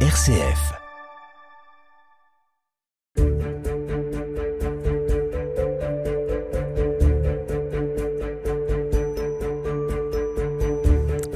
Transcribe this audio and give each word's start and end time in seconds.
RCF. 0.00 0.85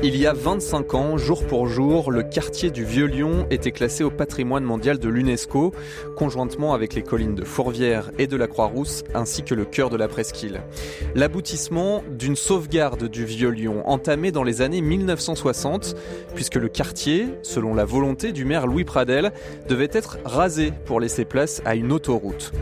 Il 0.03 0.17
y 0.17 0.27
a 0.27 0.33
25 0.33 0.95
ans, 0.95 1.19
jour 1.19 1.47
pour 1.47 1.67
jour, 1.67 2.11
le 2.11 2.23
quartier 2.23 2.71
du 2.71 2.85
Vieux-Lyon 2.87 3.47
était 3.51 3.71
classé 3.71 4.03
au 4.03 4.11
patrimoine 4.11 4.65
mondial 4.65 4.99
de 4.99 5.11
l'UNESCO, 5.11 5.75
conjointement 6.17 6.73
avec 6.73 6.95
les 6.95 7.03
collines 7.03 7.35
de 7.35 7.45
Fourvière 7.45 8.11
et 8.19 8.27
de 8.27 8.35
la 8.35 8.47
Croix-Rousse, 8.47 9.05
ainsi 9.13 9.43
que 9.43 9.55
le 9.55 9.67
cœur 9.67 9.91
de 9.91 9.99
la 9.99 10.09
presqu'île. 10.09 10.63
L'aboutissement 11.15 12.03
d'une 12.09 12.35
sauvegarde 12.35 13.09
du 13.09 13.27
Vieux-Lyon, 13.27 13.87
entamée 13.87 14.33
dans 14.33 14.43
les 14.43 14.63
années 14.63 14.81
1960, 14.81 15.95
puisque 16.35 16.57
le 16.57 16.69
quartier, 16.69 17.27
selon 17.43 17.75
la 17.75 17.85
volonté 17.85 18.33
du 18.33 18.47
maire 18.47 18.67
Louis 18.67 18.85
Pradel, 18.85 19.33
devait 19.69 19.91
être 19.93 20.17
rasé 20.25 20.73
pour 20.87 21.01
laisser 21.01 21.27
place 21.27 21.61
à 21.67 21.75
une 21.75 21.93
autoroute. 21.93 22.53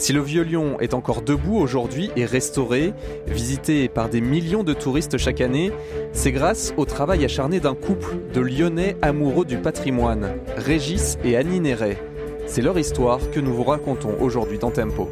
Si 0.00 0.14
le 0.14 0.22
Vieux 0.22 0.44
Lyon 0.44 0.80
est 0.80 0.94
encore 0.94 1.20
debout 1.20 1.58
aujourd'hui 1.58 2.10
et 2.16 2.24
restauré, 2.24 2.94
visité 3.26 3.90
par 3.90 4.08
des 4.08 4.22
millions 4.22 4.64
de 4.64 4.72
touristes 4.72 5.18
chaque 5.18 5.42
année, 5.42 5.72
c'est 6.14 6.32
grâce 6.32 6.72
au 6.78 6.86
travail 6.86 7.22
acharné 7.22 7.60
d'un 7.60 7.74
couple 7.74 8.16
de 8.32 8.40
Lyonnais 8.40 8.96
amoureux 9.02 9.44
du 9.44 9.58
patrimoine, 9.58 10.36
Régis 10.56 11.18
et 11.22 11.36
Annie 11.36 11.60
Néret. 11.60 11.98
C'est 12.46 12.62
leur 12.62 12.78
histoire 12.78 13.20
que 13.30 13.40
nous 13.40 13.52
vous 13.52 13.62
racontons 13.62 14.16
aujourd'hui 14.20 14.56
dans 14.56 14.70
Tempo. 14.70 15.10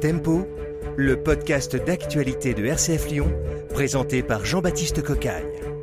Tempo, 0.00 0.46
le 0.96 1.16
podcast 1.22 1.76
d'actualité 1.76 2.54
de 2.54 2.64
RCF 2.64 3.10
Lyon, 3.10 3.30
présenté 3.74 4.22
par 4.22 4.46
Jean-Baptiste 4.46 5.02
Cocagne. 5.02 5.73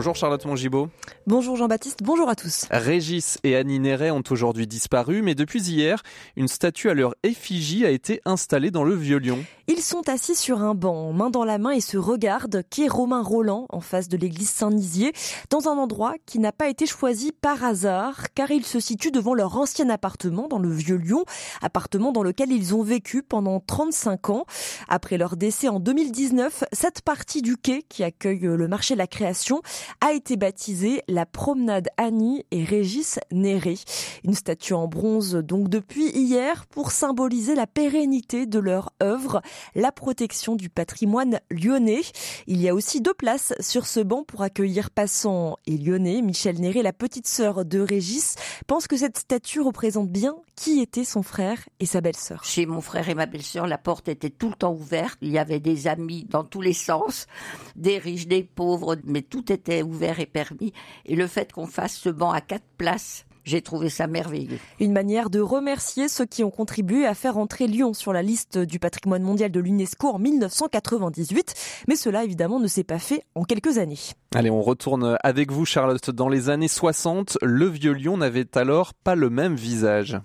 Bonjour 0.00 0.16
Charlotte 0.16 0.46
Mongibaud. 0.46 0.88
Bonjour 1.26 1.56
Jean-Baptiste, 1.56 1.98
bonjour 2.02 2.30
à 2.30 2.34
tous. 2.34 2.64
Régis 2.70 3.36
et 3.44 3.54
Annie 3.54 3.78
Néret 3.78 4.10
ont 4.10 4.22
aujourd'hui 4.30 4.66
disparu, 4.66 5.20
mais 5.20 5.34
depuis 5.34 5.60
hier, 5.60 6.02
une 6.36 6.48
statue 6.48 6.88
à 6.88 6.94
leur 6.94 7.14
effigie 7.22 7.84
a 7.84 7.90
été 7.90 8.22
installée 8.24 8.70
dans 8.70 8.82
le 8.82 8.94
Vieux-Lyon. 8.94 9.44
Ils 9.68 9.82
sont 9.82 10.08
assis 10.08 10.34
sur 10.34 10.62
un 10.62 10.74
banc, 10.74 11.12
main 11.12 11.28
dans 11.28 11.44
la 11.44 11.58
main, 11.58 11.70
et 11.70 11.80
se 11.80 11.98
regardent, 11.98 12.64
est 12.78 12.88
Romain 12.88 13.22
Roland, 13.22 13.66
en 13.68 13.80
face 13.80 14.08
de 14.08 14.16
l'église 14.16 14.48
Saint-Nizier, 14.48 15.12
dans 15.50 15.68
un 15.68 15.76
endroit 15.76 16.14
qui 16.24 16.38
n'a 16.38 16.50
pas 16.50 16.68
été 16.68 16.86
choisi 16.86 17.30
par 17.30 17.62
hasard, 17.62 18.32
car 18.34 18.50
ils 18.50 18.64
se 18.64 18.80
situent 18.80 19.12
devant 19.12 19.34
leur 19.34 19.58
ancien 19.58 19.90
appartement 19.90 20.48
dans 20.48 20.58
le 20.58 20.72
Vieux-Lyon, 20.72 21.24
appartement 21.60 22.10
dans 22.10 22.22
lequel 22.22 22.50
ils 22.50 22.74
ont 22.74 22.82
vécu 22.82 23.22
pendant 23.22 23.60
35 23.60 24.30
ans. 24.30 24.46
Après 24.88 25.18
leur 25.18 25.36
décès 25.36 25.68
en 25.68 25.78
2019, 25.78 26.64
cette 26.72 27.02
partie 27.02 27.42
du 27.42 27.58
quai 27.58 27.82
qui 27.82 28.02
accueille 28.02 28.40
le 28.40 28.66
marché 28.66 28.94
de 28.94 28.98
la 28.98 29.06
création 29.06 29.60
a 30.00 30.12
été 30.12 30.36
baptisée 30.36 31.02
la 31.08 31.26
promenade 31.26 31.88
Annie 31.96 32.44
et 32.50 32.64
Régis 32.64 33.18
Néré. 33.32 33.76
Une 34.24 34.34
statue 34.34 34.74
en 34.74 34.88
bronze 34.88 35.34
donc 35.34 35.68
depuis 35.68 36.10
hier 36.10 36.66
pour 36.66 36.92
symboliser 36.92 37.54
la 37.54 37.66
pérennité 37.66 38.46
de 38.46 38.58
leur 38.58 38.92
œuvre, 39.02 39.42
la 39.74 39.92
protection 39.92 40.56
du 40.56 40.68
patrimoine 40.68 41.40
lyonnais. 41.50 42.02
Il 42.46 42.60
y 42.60 42.68
a 42.68 42.74
aussi 42.74 43.00
deux 43.00 43.14
places 43.14 43.52
sur 43.60 43.86
ce 43.86 44.00
banc 44.00 44.24
pour 44.24 44.42
accueillir 44.42 44.90
passants 44.90 45.56
et 45.66 45.76
lyonnais. 45.76 46.22
Michel 46.22 46.60
Néré, 46.60 46.82
la 46.82 46.92
petite 46.92 47.26
sœur 47.26 47.64
de 47.64 47.80
Régis, 47.80 48.36
pense 48.66 48.86
que 48.86 48.96
cette 48.96 49.18
statue 49.18 49.60
représente 49.60 50.10
bien 50.10 50.36
qui 50.56 50.80
était 50.80 51.04
son 51.04 51.22
frère 51.22 51.58
et 51.78 51.86
sa 51.86 52.00
belle-sœur. 52.00 52.44
Chez 52.44 52.66
mon 52.66 52.82
frère 52.82 53.08
et 53.08 53.14
ma 53.14 53.26
belle-sœur, 53.26 53.66
la 53.66 53.78
porte 53.78 54.08
était 54.08 54.28
tout 54.28 54.48
le 54.48 54.54
temps 54.54 54.74
ouverte. 54.74 55.18
Il 55.22 55.30
y 55.30 55.38
avait 55.38 55.60
des 55.60 55.88
amis 55.88 56.26
dans 56.28 56.44
tous 56.44 56.60
les 56.60 56.74
sens, 56.74 57.26
des 57.76 57.98
riches, 57.98 58.26
des 58.26 58.42
pauvres, 58.42 58.96
mais 59.04 59.22
tout 59.22 59.50
était 59.52 59.79
ouvert 59.82 60.20
et 60.20 60.26
permis. 60.26 60.72
Et 61.06 61.16
le 61.16 61.26
fait 61.26 61.52
qu'on 61.52 61.66
fasse 61.66 61.96
ce 61.96 62.08
banc 62.08 62.30
à 62.30 62.40
quatre 62.40 62.66
places, 62.76 63.26
j'ai 63.44 63.62
trouvé 63.62 63.88
ça 63.88 64.06
merveilleux. 64.06 64.58
Une 64.78 64.92
manière 64.92 65.30
de 65.30 65.40
remercier 65.40 66.08
ceux 66.08 66.26
qui 66.26 66.44
ont 66.44 66.50
contribué 66.50 67.06
à 67.06 67.14
faire 67.14 67.38
entrer 67.38 67.66
Lyon 67.66 67.94
sur 67.94 68.12
la 68.12 68.22
liste 68.22 68.58
du 68.58 68.78
patrimoine 68.78 69.22
mondial 69.22 69.50
de 69.50 69.60
l'UNESCO 69.60 70.08
en 70.08 70.18
1998. 70.18 71.54
Mais 71.88 71.96
cela, 71.96 72.24
évidemment, 72.24 72.60
ne 72.60 72.66
s'est 72.66 72.84
pas 72.84 72.98
fait 72.98 73.22
en 73.34 73.44
quelques 73.44 73.78
années. 73.78 73.98
Allez, 74.34 74.50
on 74.50 74.62
retourne 74.62 75.18
avec 75.24 75.50
vous, 75.50 75.64
Charlotte. 75.64 76.10
Dans 76.10 76.28
les 76.28 76.50
années 76.50 76.68
60, 76.68 77.38
le 77.42 77.66
vieux 77.66 77.92
Lyon 77.92 78.16
n'avait 78.16 78.56
alors 78.56 78.94
pas 78.94 79.16
le 79.16 79.28
même 79.28 79.56
visage. 79.56 80.18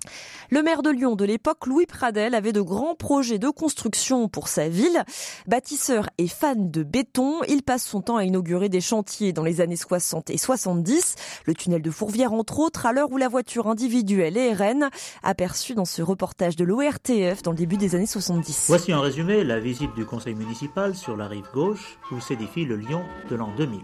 Le 0.50 0.62
maire 0.62 0.82
de 0.82 0.90
Lyon 0.90 1.16
de 1.16 1.24
l'époque, 1.24 1.66
Louis 1.66 1.86
Pradel, 1.86 2.34
avait 2.34 2.52
de 2.52 2.60
grands 2.60 2.94
projets 2.94 3.40
de 3.40 3.48
construction 3.48 4.28
pour 4.28 4.46
sa 4.46 4.68
ville. 4.68 5.04
Bâtisseur 5.48 6.08
et 6.18 6.28
fan 6.28 6.70
de 6.70 6.84
béton, 6.84 7.42
il 7.48 7.62
passe 7.62 7.84
son 7.84 8.00
temps 8.00 8.16
à 8.16 8.24
inaugurer 8.24 8.68
des 8.68 8.80
chantiers 8.80 9.32
dans 9.32 9.42
les 9.42 9.60
années 9.60 9.74
60 9.74 10.30
et 10.30 10.38
70. 10.38 11.16
Le 11.44 11.54
tunnel 11.54 11.82
de 11.82 11.90
Fourvière, 11.90 12.32
entre 12.32 12.60
autres, 12.60 12.86
à 12.86 12.92
l'heure 12.92 13.05
où 13.12 13.16
la 13.16 13.28
voiture 13.28 13.66
individuelle 13.66 14.36
est 14.36 14.52
RN, 14.52 14.88
aperçue 15.22 15.74
dans 15.74 15.84
ce 15.84 16.02
reportage 16.02 16.56
de 16.56 16.64
l'ORTF 16.64 17.42
dans 17.42 17.50
le 17.50 17.56
début 17.56 17.76
des 17.76 17.94
années 17.94 18.06
70. 18.06 18.66
Voici 18.68 18.94
en 18.94 19.00
résumé 19.00 19.44
la 19.44 19.60
visite 19.60 19.94
du 19.94 20.04
conseil 20.04 20.34
municipal 20.34 20.94
sur 20.94 21.16
la 21.16 21.28
rive 21.28 21.48
gauche 21.52 21.98
où 22.10 22.20
s'édifie 22.20 22.64
le 22.64 22.76
Lyon 22.76 23.02
de 23.30 23.36
l'an 23.36 23.52
2000. 23.56 23.80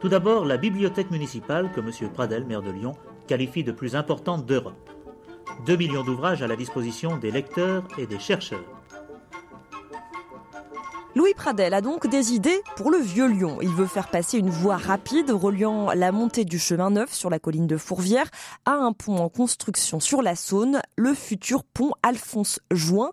Tout 0.00 0.08
d'abord, 0.08 0.44
la 0.44 0.56
bibliothèque 0.56 1.10
municipale 1.10 1.72
que 1.72 1.80
M. 1.80 1.90
Pradel, 2.12 2.44
maire 2.44 2.62
de 2.62 2.70
Lyon, 2.70 2.96
qualifie 3.26 3.64
de 3.64 3.72
plus 3.72 3.96
importante 3.96 4.46
d'Europe. 4.46 4.90
2 5.66 5.76
millions 5.76 6.04
d'ouvrages 6.04 6.42
à 6.42 6.46
la 6.46 6.56
disposition 6.56 7.16
des 7.16 7.30
lecteurs 7.30 7.82
et 7.98 8.06
des 8.06 8.18
chercheurs. 8.18 8.77
Louis 11.18 11.34
Pradel 11.34 11.74
a 11.74 11.80
donc 11.80 12.06
des 12.06 12.32
idées 12.32 12.62
pour 12.76 12.92
le 12.92 12.98
vieux 12.98 13.26
Lyon. 13.26 13.58
Il 13.60 13.70
veut 13.70 13.88
faire 13.88 14.08
passer 14.08 14.38
une 14.38 14.50
voie 14.50 14.76
rapide 14.76 15.32
reliant 15.32 15.90
la 15.90 16.12
montée 16.12 16.44
du 16.44 16.60
chemin 16.60 16.90
neuf 16.90 17.12
sur 17.12 17.28
la 17.28 17.40
colline 17.40 17.66
de 17.66 17.76
Fourvière 17.76 18.30
à 18.64 18.74
un 18.74 18.92
pont 18.92 19.16
en 19.16 19.28
construction 19.28 19.98
sur 19.98 20.22
la 20.22 20.36
Saône, 20.36 20.80
le 20.94 21.14
futur 21.14 21.64
pont 21.64 21.90
Alphonse 22.04 22.60
Join. 22.70 23.10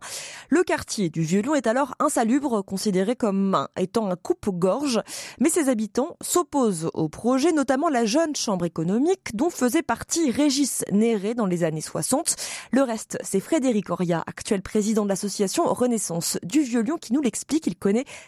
Le 0.49 0.61
quartier 0.61 1.09
du 1.09 1.23
vieux 1.23 1.41
Lyon 1.41 1.55
est 1.55 1.65
alors 1.65 1.95
insalubre, 1.97 2.63
considéré 2.63 3.15
comme 3.15 3.67
étant 3.75 4.11
un 4.11 4.15
coupe-gorge, 4.15 5.01
mais 5.39 5.49
ses 5.49 5.67
habitants 5.69 6.15
s'opposent 6.21 6.91
au 6.93 7.09
projet, 7.09 7.53
notamment 7.53 7.89
la 7.89 8.05
jeune 8.05 8.35
chambre 8.35 8.65
économique 8.65 9.35
dont 9.35 9.49
faisait 9.49 9.81
partie 9.81 10.29
Régis 10.29 10.85
Néré 10.91 11.33
dans 11.33 11.47
les 11.47 11.63
années 11.63 11.81
60. 11.81 12.35
Le 12.71 12.83
reste, 12.83 13.17
c'est 13.23 13.39
Frédéric 13.39 13.89
Oria, 13.89 14.23
actuel 14.27 14.61
président 14.61 15.05
de 15.05 15.09
l'association 15.09 15.63
Renaissance 15.65 16.37
du 16.43 16.61
vieux 16.61 16.81
Lyon, 16.81 16.99
qui 17.01 17.11
nous 17.11 17.21
l'explique. 17.21 17.65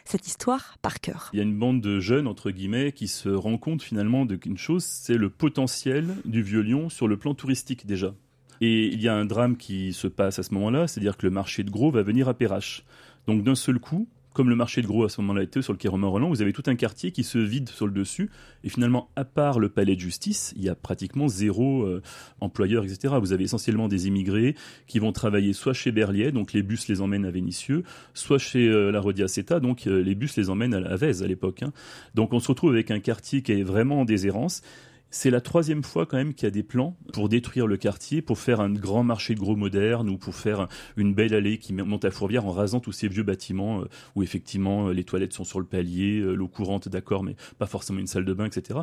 Cette 0.05 0.27
histoire 0.27 0.77
par 0.81 0.99
cœur. 0.99 1.29
Il 1.33 1.37
y 1.37 1.39
a 1.39 1.43
une 1.43 1.57
bande 1.57 1.81
de 1.81 1.99
jeunes, 1.99 2.27
entre 2.27 2.51
guillemets, 2.51 2.91
qui 2.91 3.07
se 3.07 3.29
rend 3.29 3.57
compte 3.57 3.81
finalement 3.81 4.25
d'une 4.25 4.57
chose, 4.57 4.83
c'est 4.83 5.17
le 5.17 5.29
potentiel 5.29 6.15
du 6.25 6.43
vieux 6.43 6.61
Lyon 6.61 6.89
sur 6.89 7.07
le 7.07 7.17
plan 7.17 7.33
touristique 7.33 7.85
déjà. 7.85 8.13
Et 8.61 8.87
il 8.87 9.01
y 9.01 9.07
a 9.07 9.13
un 9.13 9.25
drame 9.25 9.57
qui 9.57 9.93
se 9.93 10.07
passe 10.07 10.39
à 10.39 10.43
ce 10.43 10.53
moment-là, 10.53 10.87
c'est-à-dire 10.87 11.17
que 11.17 11.25
le 11.25 11.31
marché 11.31 11.63
de 11.63 11.69
gros 11.69 11.91
va 11.91 12.01
venir 12.01 12.27
à 12.27 12.33
Perrache. 12.33 12.83
Donc 13.27 13.43
d'un 13.43 13.55
seul 13.55 13.79
coup, 13.79 14.07
comme 14.37 14.51
le 14.51 14.55
marché 14.55 14.83
de 14.83 14.87
gros 14.87 15.03
à 15.03 15.09
ce 15.09 15.19
moment-là 15.21 15.41
était 15.41 15.63
sur 15.63 15.73
le 15.73 15.79
quai 15.79 15.87
Romain 15.87 16.09
Roland, 16.09 16.29
vous 16.29 16.43
avez 16.43 16.53
tout 16.53 16.61
un 16.67 16.75
quartier 16.75 17.09
qui 17.09 17.23
se 17.23 17.39
vide 17.39 17.69
sur 17.69 17.87
le 17.87 17.91
dessus. 17.91 18.29
Et 18.63 18.69
finalement, 18.69 19.09
à 19.15 19.25
part 19.25 19.57
le 19.57 19.67
palais 19.67 19.95
de 19.95 19.99
justice, 19.99 20.53
il 20.55 20.63
y 20.63 20.69
a 20.69 20.75
pratiquement 20.75 21.27
zéro 21.27 21.85
euh, 21.85 22.03
employeur, 22.39 22.83
etc. 22.83 23.15
Vous 23.19 23.33
avez 23.33 23.45
essentiellement 23.45 23.87
des 23.87 24.05
immigrés 24.05 24.53
qui 24.85 24.99
vont 24.99 25.11
travailler 25.11 25.53
soit 25.53 25.73
chez 25.73 25.91
Berliet, 25.91 26.31
donc 26.31 26.53
les 26.53 26.61
bus 26.61 26.87
les 26.87 27.01
emmènent 27.01 27.25
à 27.25 27.31
Vénissieux, 27.31 27.81
soit 28.13 28.37
chez 28.37 28.67
euh, 28.67 28.91
la 28.91 28.99
Rodiaceta, 28.99 29.59
donc 29.59 29.87
euh, 29.87 30.03
les 30.03 30.13
bus 30.13 30.37
les 30.37 30.51
emmènent 30.51 30.75
à, 30.75 30.87
à 30.87 30.95
Vèze 30.97 31.23
à 31.23 31.27
l'époque. 31.27 31.63
Hein. 31.63 31.73
Donc 32.13 32.31
on 32.31 32.39
se 32.39 32.49
retrouve 32.49 32.73
avec 32.73 32.91
un 32.91 32.99
quartier 32.99 33.41
qui 33.41 33.53
est 33.53 33.63
vraiment 33.63 34.01
en 34.01 34.05
déshérence. 34.05 34.61
C'est 35.09 35.29
la 35.29 35.39
troisième 35.39 35.83
fois 35.83 36.05
quand 36.05 36.17
même 36.17 36.33
qu'il 36.33 36.45
y 36.45 36.47
a 36.47 36.51
des 36.51 36.63
plans 36.63 36.97
pour 37.13 37.29
détruire 37.29 37.65
le 37.65 37.77
quartier, 37.77 38.21
pour 38.21 38.39
faire 38.39 38.59
un 38.59 38.69
grand 38.69 39.03
marché 39.03 39.35
de 39.35 39.39
gros 39.39 39.55
moderne 39.55 40.09
ou 40.09 40.17
pour 40.17 40.35
faire 40.35 40.67
une 40.97 41.13
belle 41.13 41.33
allée 41.33 41.59
qui 41.59 41.71
monte 41.73 42.03
à 42.03 42.11
Fourvière 42.11 42.45
en 42.45 42.51
rasant 42.51 42.81
tous 42.81 42.91
ces 42.91 43.07
vieux 43.07 43.23
bâtiments 43.23 43.81
euh, 43.81 43.89
où 44.15 44.23
effectivement 44.23 44.89
euh, 44.89 44.93
les 44.93 45.05
toilettes 45.05 45.31
sont 45.31 45.45
sur 45.45 45.59
le 45.59 45.65
palier, 45.65 46.19
euh, 46.19 46.33
l'eau 46.33 46.49
courante 46.49 46.89
d'accord, 46.89 47.23
mais 47.23 47.35
pas 47.57 47.67
forcément 47.67 47.99
une 47.99 48.07
salle 48.07 48.25
de 48.25 48.33
bain, 48.33 48.45
etc. 48.45 48.79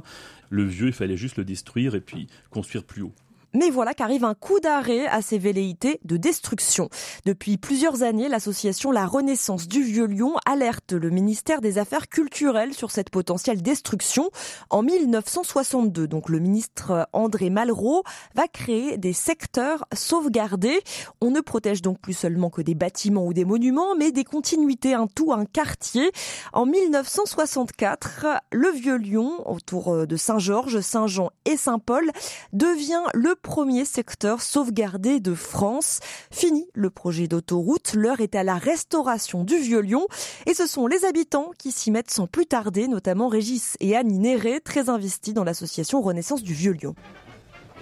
Le 0.48 0.64
vieux, 0.64 0.86
il 0.86 0.92
fallait 0.94 1.18
juste 1.18 1.36
le 1.36 1.44
détruire 1.44 1.94
et 1.94 2.00
puis 2.00 2.26
construire 2.50 2.84
plus 2.84 3.02
haut. 3.02 3.12
Mais 3.54 3.70
voilà 3.70 3.94
qu'arrive 3.94 4.24
un 4.24 4.34
coup 4.34 4.58
d'arrêt 4.58 5.06
à 5.06 5.22
ces 5.22 5.38
velléités 5.38 6.00
de 6.04 6.16
destruction. 6.16 6.88
Depuis 7.24 7.56
plusieurs 7.56 8.02
années, 8.02 8.28
l'association 8.28 8.90
La 8.90 9.06
Renaissance 9.06 9.68
du 9.68 9.82
Vieux 9.82 10.06
Lyon 10.06 10.34
alerte 10.44 10.92
le 10.92 11.10
ministère 11.10 11.60
des 11.60 11.78
Affaires 11.78 12.08
culturelles 12.08 12.74
sur 12.74 12.90
cette 12.90 13.10
potentielle 13.10 13.62
destruction. 13.62 14.30
En 14.70 14.82
1962, 14.82 16.08
donc 16.08 16.28
le 16.28 16.40
ministre 16.40 17.08
André 17.12 17.48
Malraux 17.48 18.02
va 18.34 18.48
créer 18.48 18.98
des 18.98 19.12
secteurs 19.12 19.84
sauvegardés. 19.94 20.80
On 21.20 21.30
ne 21.30 21.40
protège 21.40 21.80
donc 21.80 22.00
plus 22.00 22.12
seulement 22.12 22.50
que 22.50 22.62
des 22.62 22.74
bâtiments 22.74 23.24
ou 23.24 23.32
des 23.32 23.44
monuments, 23.44 23.94
mais 23.94 24.10
des 24.10 24.24
continuités, 24.24 24.94
un 24.94 25.06
tout, 25.06 25.32
un 25.32 25.44
quartier. 25.44 26.10
En 26.52 26.66
1964, 26.66 28.26
le 28.50 28.70
Vieux 28.70 28.96
Lyon, 28.96 29.48
autour 29.48 30.08
de 30.08 30.16
Saint-Georges, 30.16 30.80
Saint-Jean 30.80 31.30
et 31.44 31.56
Saint-Paul, 31.56 32.10
devient 32.52 33.04
le 33.14 33.36
premier 33.44 33.84
secteur 33.84 34.40
sauvegardé 34.40 35.20
de 35.20 35.34
France. 35.34 36.00
Fini 36.32 36.66
le 36.74 36.88
projet 36.88 37.28
d'autoroute, 37.28 37.92
l'heure 37.92 38.20
est 38.20 38.34
à 38.34 38.42
la 38.42 38.56
restauration 38.56 39.44
du 39.44 39.58
Vieux-Lyon 39.58 40.06
et 40.46 40.54
ce 40.54 40.66
sont 40.66 40.86
les 40.86 41.04
habitants 41.04 41.50
qui 41.58 41.70
s'y 41.70 41.90
mettent 41.90 42.10
sans 42.10 42.26
plus 42.26 42.46
tarder, 42.46 42.88
notamment 42.88 43.28
Régis 43.28 43.76
et 43.80 43.94
Annie 43.94 44.18
Néré, 44.18 44.60
très 44.60 44.88
investis 44.88 45.34
dans 45.34 45.44
l'association 45.44 46.00
Renaissance 46.00 46.42
du 46.42 46.54
Vieux-Lyon. 46.54 46.94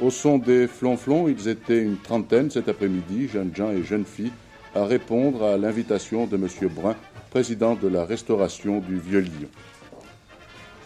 Au 0.01 0.11
son 0.11 0.39
des 0.39 0.67
flonflons, 0.67 1.29
ils 1.29 1.47
étaient 1.47 1.81
une 1.81 1.97
trentaine 1.97 2.51
cet 2.51 2.69
après-midi, 2.69 3.29
jeunes 3.29 3.55
gens 3.55 3.71
et 3.71 3.85
jeunes 3.85 4.05
filles, 4.05 4.33
à 4.75 4.85
répondre 4.85 5.45
à 5.45 5.57
l'invitation 5.57 6.27
de 6.27 6.37
M. 6.37 6.49
Brun, 6.71 6.97
président 7.31 7.77
de 7.77 7.87
la 7.87 8.05
restauration 8.05 8.81
du 8.81 8.99
Vieux-Lyon. 8.99 9.49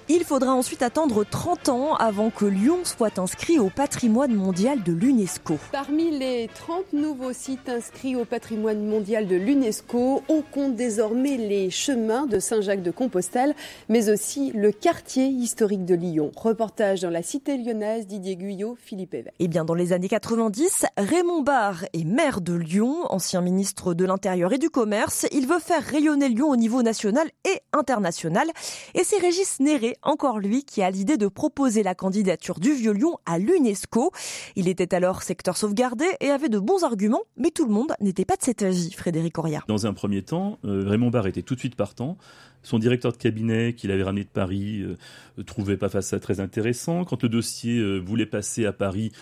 Il 0.08 0.22
faudra 0.22 0.54
ensuite 0.54 0.82
attendre 0.82 1.24
30 1.24 1.68
ans 1.68 1.94
avant 1.96 2.30
que 2.30 2.44
Lyon 2.44 2.78
soit 2.84 3.18
inscrit 3.18 3.58
au 3.58 3.70
patrimoine 3.70 4.32
mondial 4.32 4.84
de 4.84 4.92
l'UNESCO. 4.92 5.58
Parmi 5.72 6.16
les 6.16 6.48
30 6.54 6.92
nouveaux 6.92 7.32
sites 7.32 7.68
inscrits 7.68 8.14
au 8.14 8.24
patrimoine 8.24 8.86
mondial 8.86 9.26
de 9.26 9.34
l'UNESCO, 9.34 10.22
on 10.28 10.42
compte 10.42 10.76
désormais 10.76 11.36
les 11.36 11.70
chemins 11.70 12.26
de 12.26 12.38
Saint-Jacques-de-Compostelle, 12.38 13.56
mais 13.88 14.08
aussi 14.08 14.52
le 14.52 14.70
quartier 14.70 15.26
historique 15.26 15.84
de 15.84 15.96
Lyon. 15.96 16.30
Reportage 16.36 17.00
dans 17.00 17.10
la 17.10 17.24
cité 17.24 17.56
lyonnaise, 17.56 18.06
Didier 18.06 18.36
Guyot, 18.36 18.78
Philippe 18.80 19.14
Évêque. 19.14 19.34
Eh 19.40 19.48
bien, 19.48 19.64
dans 19.64 19.74
les 19.74 19.92
années 19.92 20.08
90, 20.08 20.86
Raymond 20.98 21.42
Barre 21.42 21.84
est 21.94 22.04
maire 22.04 22.40
de 22.40 22.54
Lyon, 22.54 23.06
ancien 23.10 23.40
ministre 23.40 23.92
de 23.92 24.04
l'Intérieur 24.04 24.52
et 24.52 24.58
du 24.58 24.70
Commerce. 24.70 25.26
Il 25.32 25.48
veut 25.48 25.58
faire 25.58 25.82
rayonner 25.82 26.28
Lyon 26.28 26.48
au 26.48 26.56
niveau 26.56 26.82
national 26.84 27.28
et 27.44 27.60
international. 27.72 28.46
Et 28.94 29.02
c'est 29.02 29.18
Régis 29.18 29.58
Néré 29.58 29.95
encore 30.02 30.38
lui 30.38 30.64
qui 30.64 30.82
a 30.82 30.90
l'idée 30.90 31.16
de 31.16 31.28
proposer 31.28 31.82
la 31.82 31.94
candidature 31.94 32.60
du 32.60 32.72
Vieux-Lyon 32.72 33.18
à 33.26 33.38
l'UNESCO. 33.38 34.12
Il 34.56 34.68
était 34.68 34.94
alors 34.94 35.22
secteur 35.22 35.56
sauvegardé 35.56 36.06
et 36.20 36.30
avait 36.30 36.48
de 36.48 36.58
bons 36.58 36.84
arguments, 36.84 37.22
mais 37.36 37.50
tout 37.50 37.66
le 37.66 37.72
monde 37.72 37.92
n'était 38.00 38.24
pas 38.24 38.36
de 38.36 38.42
cet 38.42 38.62
avis, 38.62 38.92
Frédéric 38.92 39.38
Auriat. 39.38 39.62
Dans 39.68 39.86
un 39.86 39.92
premier 39.92 40.22
temps, 40.22 40.58
euh, 40.64 40.84
Raymond 40.86 41.10
Barre 41.10 41.26
était 41.26 41.42
tout 41.42 41.54
de 41.54 41.60
suite 41.60 41.76
partant. 41.76 42.16
Son 42.62 42.78
directeur 42.78 43.12
de 43.12 43.16
cabinet, 43.16 43.74
qu'il 43.74 43.90
avait 43.92 44.02
ramené 44.02 44.24
de 44.24 44.28
Paris, 44.28 44.82
euh, 44.82 45.42
trouvait 45.44 45.76
pas 45.76 45.88
ça 46.00 46.18
très 46.18 46.40
intéressant. 46.40 47.04
Quand 47.04 47.22
le 47.22 47.28
dossier 47.28 47.78
euh, 47.78 47.98
voulait 47.98 48.26
passer 48.26 48.66
à 48.66 48.72
Paris, 48.72 49.12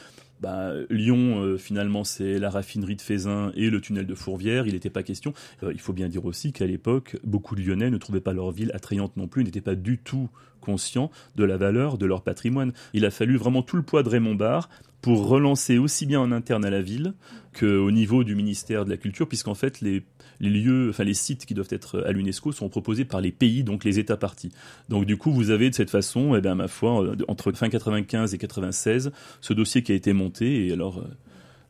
bah, 0.44 0.74
Lyon, 0.90 1.42
euh, 1.42 1.56
finalement, 1.56 2.04
c'est 2.04 2.38
la 2.38 2.50
raffinerie 2.50 2.96
de 2.96 3.00
Fézin 3.00 3.50
et 3.56 3.70
le 3.70 3.80
tunnel 3.80 4.06
de 4.06 4.14
Fourvière. 4.14 4.66
Il 4.66 4.74
n'était 4.74 4.90
pas 4.90 5.02
question. 5.02 5.32
Euh, 5.62 5.72
il 5.72 5.80
faut 5.80 5.94
bien 5.94 6.06
dire 6.06 6.26
aussi 6.26 6.52
qu'à 6.52 6.66
l'époque, 6.66 7.16
beaucoup 7.24 7.54
de 7.54 7.62
Lyonnais 7.62 7.88
ne 7.88 7.96
trouvaient 7.96 8.20
pas 8.20 8.34
leur 8.34 8.50
ville 8.50 8.70
attrayante 8.74 9.16
non 9.16 9.26
plus, 9.26 9.42
n'étaient 9.42 9.62
pas 9.62 9.74
du 9.74 9.96
tout 9.96 10.28
conscients 10.60 11.10
de 11.36 11.44
la 11.44 11.56
valeur 11.56 11.96
de 11.96 12.04
leur 12.04 12.22
patrimoine. 12.22 12.74
Il 12.92 13.06
a 13.06 13.10
fallu 13.10 13.38
vraiment 13.38 13.62
tout 13.62 13.76
le 13.76 13.82
poids 13.82 14.02
de 14.02 14.10
Raymond 14.10 14.34
Barre 14.34 14.68
pour 15.04 15.28
relancer 15.28 15.76
aussi 15.76 16.06
bien 16.06 16.18
en 16.18 16.32
interne 16.32 16.64
à 16.64 16.70
la 16.70 16.80
ville 16.80 17.12
qu'au 17.52 17.90
niveau 17.90 18.24
du 18.24 18.34
ministère 18.34 18.86
de 18.86 18.90
la 18.90 18.96
Culture, 18.96 19.28
puisqu'en 19.28 19.52
fait 19.52 19.82
les, 19.82 20.02
lieux, 20.40 20.88
enfin 20.88 21.04
les 21.04 21.12
sites 21.12 21.44
qui 21.44 21.52
doivent 21.52 21.68
être 21.68 22.02
à 22.06 22.12
l'UNESCO 22.12 22.52
sont 22.52 22.70
proposés 22.70 23.04
par 23.04 23.20
les 23.20 23.30
pays, 23.30 23.64
donc 23.64 23.84
les 23.84 23.98
États 23.98 24.16
partis. 24.16 24.50
Donc 24.88 25.04
du 25.04 25.18
coup, 25.18 25.30
vous 25.30 25.50
avez 25.50 25.68
de 25.68 25.74
cette 25.74 25.90
façon, 25.90 26.34
eh 26.34 26.40
bien, 26.40 26.54
ma 26.54 26.68
foi, 26.68 27.04
euh, 27.04 27.16
entre 27.28 27.52
fin 27.52 27.68
95 27.68 28.32
et 28.32 28.38
96, 28.38 29.12
ce 29.42 29.52
dossier 29.52 29.82
qui 29.82 29.92
a 29.92 29.94
été 29.94 30.14
monté, 30.14 30.68
et 30.68 30.72
alors 30.72 31.00
euh, 31.00 31.10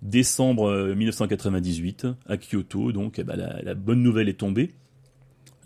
décembre 0.00 0.94
1998 0.94 2.04
euh, 2.04 2.12
à 2.28 2.36
Kyoto, 2.36 2.92
donc 2.92 3.18
eh 3.18 3.24
ben, 3.24 3.34
la, 3.34 3.60
la 3.62 3.74
bonne 3.74 4.00
nouvelle 4.00 4.28
est 4.28 4.38
tombée 4.38 4.74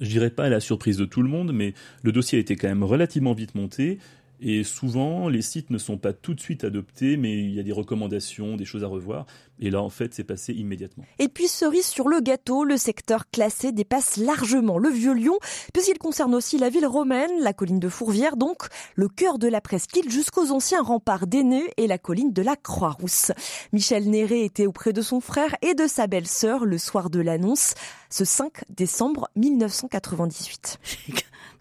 je 0.00 0.08
dirais 0.08 0.30
pas 0.30 0.44
à 0.44 0.48
la 0.48 0.60
surprise 0.60 0.96
de 0.96 1.04
tout 1.04 1.22
le 1.22 1.28
monde, 1.28 1.52
mais 1.52 1.74
le 2.02 2.12
dossier 2.12 2.38
a 2.38 2.40
été 2.40 2.56
quand 2.56 2.68
même 2.68 2.84
relativement 2.84 3.32
vite 3.32 3.54
monté. 3.54 3.98
Et 4.40 4.62
souvent, 4.62 5.28
les 5.28 5.42
sites 5.42 5.70
ne 5.70 5.78
sont 5.78 5.98
pas 5.98 6.12
tout 6.12 6.34
de 6.34 6.40
suite 6.40 6.62
adoptés, 6.62 7.16
mais 7.16 7.38
il 7.38 7.52
y 7.52 7.60
a 7.60 7.64
des 7.64 7.72
recommandations, 7.72 8.56
des 8.56 8.64
choses 8.64 8.84
à 8.84 8.86
revoir. 8.86 9.26
Et 9.58 9.70
là, 9.70 9.82
en 9.82 9.90
fait, 9.90 10.14
c'est 10.14 10.24
passé 10.24 10.52
immédiatement. 10.52 11.04
Et 11.18 11.28
puis, 11.28 11.48
cerise 11.48 11.86
sur 11.86 12.08
le 12.08 12.20
gâteau, 12.20 12.64
le 12.64 12.76
secteur 12.76 13.28
classé 13.30 13.72
dépasse 13.72 14.16
largement 14.16 14.78
le 14.78 14.90
Vieux-Lyon, 14.90 15.36
puisqu'il 15.72 15.98
concerne 15.98 16.34
aussi 16.34 16.58
la 16.58 16.68
ville 16.68 16.86
romaine, 16.86 17.30
la 17.40 17.52
colline 17.52 17.80
de 17.80 17.88
Fourvière, 17.88 18.36
donc 18.36 18.68
le 18.94 19.08
cœur 19.08 19.38
de 19.38 19.48
la 19.48 19.60
presqu'île 19.60 20.10
jusqu'aux 20.10 20.52
anciens 20.52 20.82
remparts 20.82 21.26
d'Aîneux 21.26 21.66
et 21.76 21.88
la 21.88 21.98
colline 21.98 22.32
de 22.32 22.42
la 22.42 22.54
Croix-Rousse. 22.54 23.32
Michel 23.72 24.08
Néré 24.08 24.44
était 24.44 24.66
auprès 24.66 24.92
de 24.92 25.02
son 25.02 25.20
frère 25.20 25.56
et 25.62 25.74
de 25.74 25.88
sa 25.88 26.06
belle-sœur 26.06 26.64
le 26.64 26.78
soir 26.78 27.10
de 27.10 27.20
l'annonce, 27.20 27.74
ce 28.10 28.24
5 28.24 28.64
décembre 28.70 29.28
1998. 29.34 30.78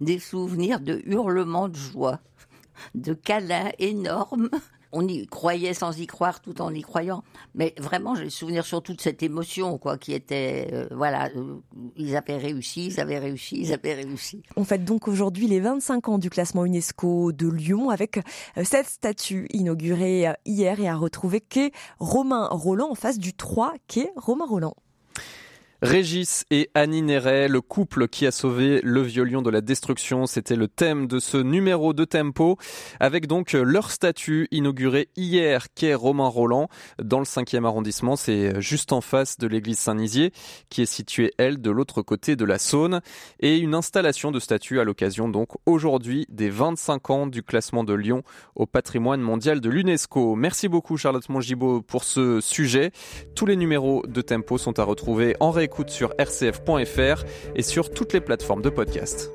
Des 0.01 0.19
souvenirs 0.19 0.79
de 0.79 1.01
hurlements 1.05 1.69
de 1.69 1.75
joie 1.75 2.19
de 2.95 3.13
câlins 3.13 3.71
énormes. 3.79 4.49
On 4.93 5.05
y 5.05 5.27
croyait 5.27 5.73
sans 5.73 5.99
y 5.99 6.07
croire 6.07 6.39
tout 6.39 6.61
en 6.61 6.73
y 6.73 6.81
croyant. 6.81 7.23
Mais 7.55 7.73
vraiment, 7.77 8.15
j'ai 8.15 8.23
le 8.23 8.29
souvenir 8.29 8.65
surtout 8.65 8.93
de 8.93 9.01
cette 9.01 9.21
émotion, 9.21 9.77
quoi, 9.77 9.97
qui 9.97 10.13
était, 10.13 10.69
euh, 10.71 10.87
voilà, 10.91 11.29
euh, 11.35 11.57
ils 11.97 12.15
avaient 12.15 12.37
réussi, 12.37 12.87
ils 12.87 12.99
avaient 12.99 13.19
réussi, 13.19 13.57
ils 13.59 13.73
avaient 13.73 13.95
réussi. 13.95 14.43
On 14.55 14.63
fête 14.63 14.85
donc 14.85 15.09
aujourd'hui 15.09 15.47
les 15.47 15.59
25 15.59 16.07
ans 16.07 16.17
du 16.17 16.29
classement 16.29 16.63
UNESCO 16.63 17.33
de 17.33 17.49
Lyon 17.49 17.89
avec 17.89 18.17
euh, 18.17 18.63
cette 18.63 18.87
statue 18.87 19.47
inaugurée 19.51 20.33
hier 20.45 20.79
et 20.79 20.87
à 20.87 20.95
retrouver 20.95 21.41
quai 21.41 21.71
Romain 21.99 22.47
Roland 22.49 22.89
en 22.89 22.95
face 22.95 23.19
du 23.19 23.33
3 23.33 23.73
quai 23.87 24.09
Romain 24.15 24.45
Roland. 24.45 24.75
Régis 25.83 26.43
et 26.49 26.71
Annie 26.73 27.03
Néret, 27.03 27.47
le 27.47 27.61
couple 27.61 28.07
qui 28.07 28.25
a 28.25 28.31
sauvé 28.31 28.81
le 28.83 29.01
vieux 29.01 29.27
de 29.27 29.49
la 29.49 29.61
destruction, 29.61 30.25
c'était 30.25 30.55
le 30.55 30.67
thème 30.67 31.05
de 31.05 31.19
ce 31.19 31.37
numéro 31.37 31.93
de 31.93 32.05
Tempo, 32.05 32.57
avec 32.99 33.27
donc 33.27 33.51
leur 33.51 33.91
statue 33.91 34.47
inaugurée 34.51 35.09
hier, 35.17 35.67
quai 35.75 35.93
Romain 35.93 36.27
Roland, 36.27 36.69
dans 37.03 37.19
le 37.19 37.25
5e 37.25 37.65
arrondissement. 37.65 38.15
C'est 38.15 38.59
juste 38.61 38.93
en 38.93 39.01
face 39.01 39.37
de 39.37 39.47
l'église 39.47 39.77
Saint-Nizier, 39.79 40.31
qui 40.69 40.81
est 40.81 40.87
située, 40.87 41.31
elle, 41.37 41.61
de 41.61 41.69
l'autre 41.69 42.01
côté 42.01 42.35
de 42.35 42.45
la 42.45 42.57
Saône, 42.57 43.01
et 43.39 43.57
une 43.57 43.75
installation 43.75 44.31
de 44.31 44.39
statue 44.39 44.79
à 44.79 44.83
l'occasion, 44.83 45.27
donc, 45.29 45.49
aujourd'hui, 45.65 46.25
des 46.29 46.49
25 46.49 47.09
ans 47.09 47.27
du 47.27 47.43
classement 47.43 47.83
de 47.83 47.93
Lyon 47.93 48.23
au 48.55 48.65
patrimoine 48.65 49.21
mondial 49.21 49.61
de 49.61 49.69
l'UNESCO. 49.69 50.35
Merci 50.35 50.69
beaucoup, 50.69 50.97
Charlotte 50.97 51.27
Mongibaud, 51.27 51.81
pour 51.81 52.03
ce 52.03 52.39
sujet. 52.39 52.91
Tous 53.35 53.45
les 53.45 53.57
numéros 53.57 54.03
de 54.07 54.21
Tempo 54.21 54.57
sont 54.57 54.79
à 54.79 54.83
retrouver 54.83 55.35
en 55.39 55.51
réécoute 55.67 55.89
sur 55.89 56.13
rcf.fr 56.19 57.25
et 57.55 57.61
sur 57.61 57.91
toutes 57.91 58.13
les 58.13 58.21
plateformes 58.21 58.61
de 58.61 58.69
podcast. 58.69 59.31